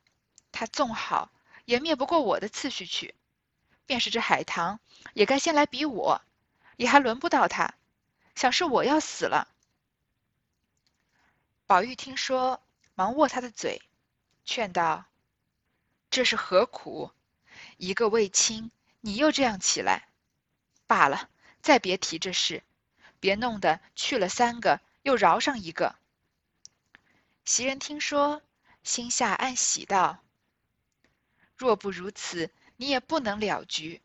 [0.52, 1.32] 他纵好
[1.64, 3.16] 也灭不过我的次序去，
[3.86, 4.82] 便是这海棠
[5.14, 6.22] 也该先来比我，
[6.76, 7.74] 也还轮不到他，
[8.36, 9.48] 想是我要死了。
[11.66, 12.62] 宝玉听说，
[12.96, 13.82] 忙握他的嘴，
[14.46, 15.06] 劝道
[16.10, 17.12] ：“这是何苦？
[17.78, 20.10] 一个未亲，你又这样起来，
[20.88, 21.30] 罢了，
[21.62, 22.64] 再别提这事，
[23.20, 25.96] 别弄得去了三个，又饶上一个。”
[27.46, 28.42] 袭人听说。
[28.84, 30.24] 心下暗喜道
[31.56, 34.02] ：“若不如此，你也不能了局。”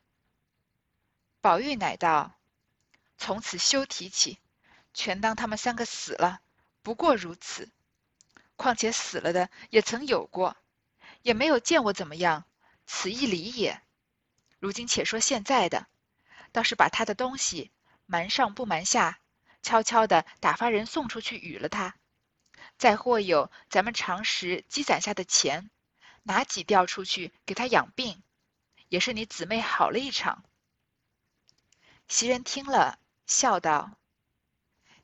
[1.40, 2.34] 宝玉乃道
[3.16, 4.38] ：“从此休提起，
[4.92, 6.42] 全当他们三个死了，
[6.82, 7.70] 不过如此。
[8.56, 10.56] 况且死了的也曾有过，
[11.22, 12.44] 也没有见我怎么样，
[12.86, 13.82] 此一理也。
[14.58, 15.86] 如今且说现在的，
[16.52, 17.70] 倒是把他的东西
[18.06, 19.20] 瞒上不瞒下，
[19.62, 21.94] 悄悄的打发人送出去与了他。”
[22.78, 25.70] 再或有咱们常时积攒下的钱，
[26.24, 28.22] 拿几吊出去给他养病，
[28.88, 30.44] 也是你姊妹好了一场。
[32.08, 33.92] 袭人听了，笑道：“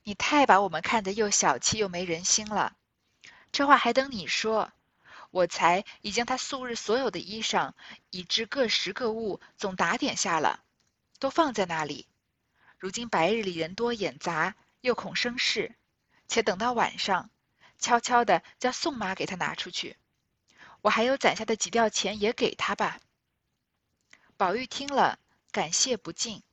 [0.05, 2.77] 你太把我们看得又小气又没人心了。
[3.53, 4.73] 这话还等你说，
[5.31, 7.75] 我才已将他素日所有的衣裳，
[8.11, 10.65] 以至各食各物，总打点下了，
[11.19, 12.09] 都放在那里。
[12.79, 15.77] 如今白日里人多眼杂，又恐生事，
[16.27, 17.31] 且等到晚上。”
[17.79, 19.97] 悄悄的叫宋妈给他拿出去，
[20.83, 23.01] 我还有攒下的几吊钱也给他吧。
[24.37, 25.19] 宝玉听了，
[25.51, 26.45] 感谢不尽。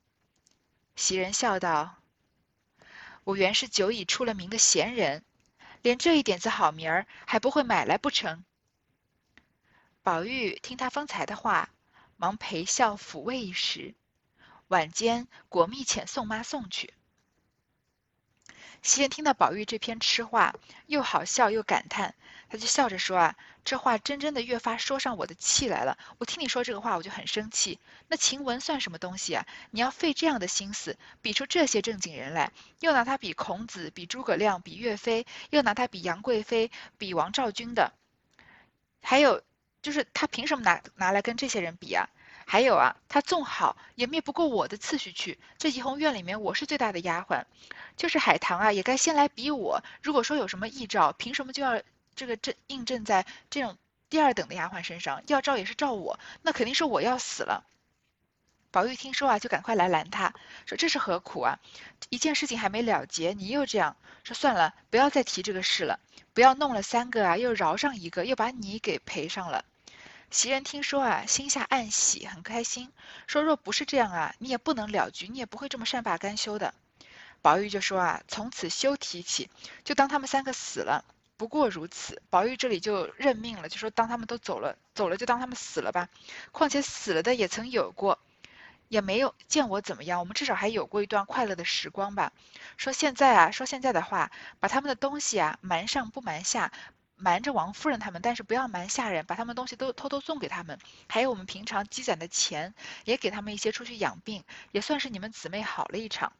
[0.96, 2.02] 袭人笑道
[3.22, 5.24] ：“我原是久已出了名的闲人，
[5.82, 8.44] 连这一点子好名儿还不会买来不成？”
[10.02, 11.70] 宝玉听他方才的话，
[12.16, 13.94] 忙陪笑抚慰一时，
[14.68, 16.94] 晚间果密遣宋妈送去。
[18.82, 20.54] 袭人听到宝玉这篇痴话，
[20.86, 22.14] 又好笑又感叹，
[22.50, 25.96] 他就笑着说：“啊，这话真真的越发说上我的气来了。
[26.18, 27.78] 我听你说这个话，我就很生气。
[28.08, 29.46] 那晴雯算什么东西啊？
[29.70, 37.92] 你要费这样的心思，比出这些正经人来，又拿他比孔子，比诸葛亮，比岳飞，又拿他比杨贵妃，比王昭君的，
[39.00, 39.42] 还有
[39.80, 42.08] 就是他凭什么拿拿来跟这些人比啊？
[42.46, 45.38] 还有啊，他纵好也灭不过我的次序去。
[45.56, 47.44] 这怡红院里面，我是最大的丫鬟。”
[47.96, 49.84] 就是海棠啊，也该先来比我。
[50.02, 51.80] 如果说有什么异兆，凭什么就要
[52.20, 53.78] 这个正印证在这种
[54.10, 55.22] 第二等的丫鬟身上？
[55.26, 57.64] 要照也是照我，那肯定是我要死了。
[58.70, 60.34] 宝玉听说啊，就赶快来拦他，
[60.66, 61.58] 说这是何苦啊？
[62.10, 65.98] 一件事情还没了结，你又这样说，算了，不要再提这个事了。
[66.34, 69.64] 不要弄了三个啊，又饶上一个，又把你给赔上了。
[70.30, 72.92] 袭人听说啊，心下暗喜，很开心，
[73.26, 76.74] 说若不是这样啊，你也不能了局，你也不会这么善罢甘休的。
[77.40, 79.48] 宝玉就说啊，从此休提起，
[79.84, 81.06] 就当他们三个死了，
[81.40, 82.20] 不过如此。
[82.28, 86.10] 宝玉这里就认命了，就说当他们都走了，走了就当他们死了吧。
[86.52, 88.18] 况且死了的也曾有过，
[88.88, 92.34] 也没有见我怎么样，我们至少还有过一段快乐的时光吧。
[92.76, 96.70] 说现在啊，说现在的话，把他们的东西啊瞒上不瞒下。
[97.16, 100.78] 瞒着王夫人他们，但是不要瞒下人，把他们东西都偷偷送给他们。
[101.08, 102.74] 还有我们平常积攒的钱，
[103.06, 106.34] 也给他们一些出去养病，也算是你们姊妹好了一场。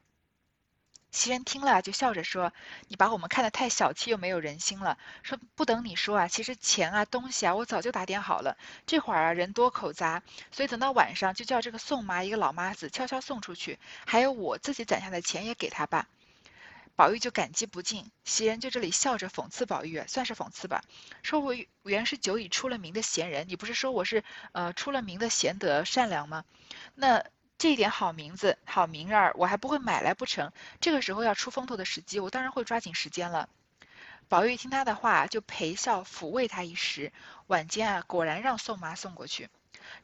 [1.11, 2.53] 袭人听了就笑着说
[2.87, 8.57] ：“你把我们看得太小气又没有人心了。”说不等你说啊，其实钱啊东西啊我早就打点好了。
[8.87, 13.77] 这会儿啊人多口杂，所以等到晚上就叫这个宋妈一个老妈子悄悄送出去。
[14.05, 16.07] 还有我自己攒下的钱也给他吧。
[16.95, 20.83] 宝玉就感激不尽，袭人就这里笑着讽刺宝玉，算是讽刺吧，
[21.23, 26.43] 说我原是久已出了名的贤人，你不是说我是呃出了名的贤德善良吗？
[26.93, 27.23] 那
[27.61, 30.51] 这一点好名字好名儿，我还不会买来不成？
[30.79, 33.49] 这个时候要出风头的时机，我当然会抓紧时间了。
[34.29, 37.13] 宝玉听他的话，就陪笑抚慰他一时，
[37.45, 39.47] 晚间啊，果然让宋妈送过去。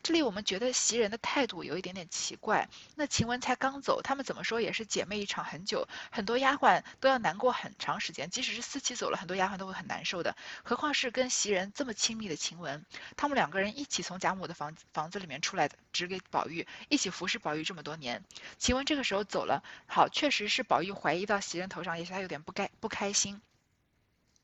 [0.04, 2.70] 这里我们觉得袭人的态度有一点点奇怪。
[2.96, 8.30] 那晴雯才刚走，他们怎么说也是姐妹一场很久，很多丫鬟都要难过很长时间。
[8.30, 10.36] 即使是四七走了，很多丫鬟都会很难受的。
[10.64, 12.86] 何况是跟袭人这么亲密的晴雯，
[13.16, 18.24] 他们两个人一起从贾母的房房子里面出来的，指给宝玉，一起服侍宝玉这么多年。
[18.58, 23.42] 晴雯这个时候走了，好，确实是宝玉怀疑到袭人头上，也许他有点不该不开心。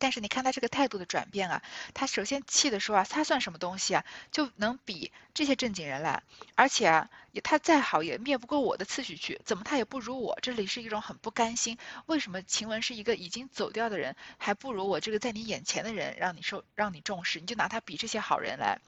[0.04, 6.24] 但是你看他这个态度的转变啊，他首先气的说啊，他算什么东西啊，就能比这些正经人来？
[6.56, 7.10] 而且啊，
[7.42, 10.38] 他再好也灭不过我的次序去，怎么他也不如我？
[10.42, 11.78] 这里是一种很不甘心。
[12.06, 17.40] 为什么晴雯是一个已经走掉的人，还不如我这个在你眼前的人让你受让你重视？
[17.40, 18.82] 你就拿他比这些好人来。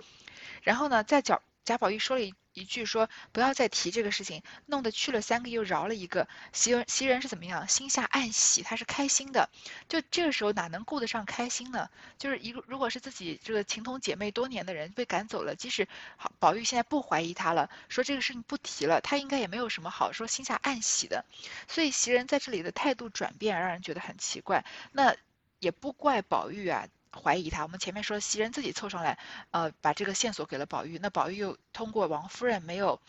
[0.63, 2.36] 然后呢，在贾贾宝玉说了一。
[2.56, 6.26] 一句说不要再提这个事情，弄得去了三个又饶了一个。
[6.53, 7.68] 袭人袭人是怎么样？
[7.68, 9.49] 心下暗喜，她是开心的。
[9.89, 11.89] 就这个时候哪能顾得上开心呢？
[12.18, 15.86] 就是一个如果是自己这个情同姐妹多年的人被赶走了，即使
[16.16, 21.26] 好宝玉现在不怀疑他了，说这个事情不提了，他应该也没有什么好说心下暗喜的。
[21.68, 24.64] 所以袭人在这里的态度转变让人觉得很奇怪。
[24.93, 25.14] 那
[25.60, 26.88] 也不怪宝玉啊。
[27.24, 29.18] 怀疑他，我们前面说袭人自己凑上来，
[29.51, 32.99] 呃，把这个线索给了宝玉，那宝玉又通过王夫人没有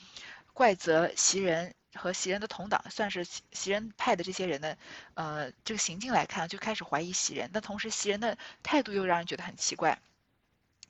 [0.52, 4.78] 怪责袭人和袭人的同党，算是袭人派的这些人的，
[5.14, 7.50] 呃，这个行径来看，就开始怀疑袭人。
[7.52, 9.98] 那同时袭人的态度又让人觉得很奇怪。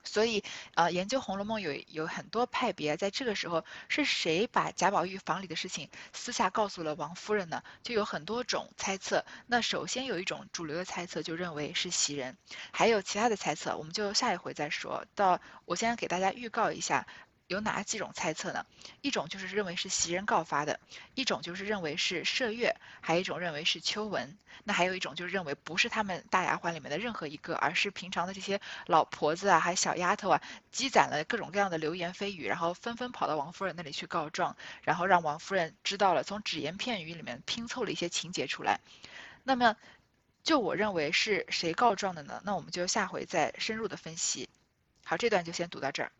[0.06, 0.42] 所以，
[0.74, 7.62] 呃，研究《红楼梦》有有很多派别，在这个时候是谁把贾宝玉房里的事情私下告诉了王夫人呢？
[7.82, 9.24] 就有很多种猜测。
[9.46, 12.36] 那首先有一种主流的猜测，就认为是袭人，
[12.72, 15.40] 还有其他的猜测，我们就下一回再说到。
[15.64, 17.06] 我先给大家预告一下。
[17.48, 18.66] 有哪几种猜测呢？
[19.02, 20.80] 一种就是认为是袭人告发的，
[21.14, 30.42] 一种就是认为是麝月，还有一种认为是秋纹，那还有一种就是认为不是他们大丫鬟里面的任何一个，而是平常的这些老婆子啊，还小丫头啊，
[30.72, 38.80] 积攒了各种各样的流言蜚语，然后纷纷跑到王夫人那里去告状，然后让王夫人知道了，从只言片语里面拼凑了一些情节出来。
[39.44, 39.76] 那么，
[40.42, 42.42] 就我认为是谁告状的呢？
[42.44, 44.48] 那我们就下回再深入的分析。
[45.04, 46.10] 好，这段就先读到这儿。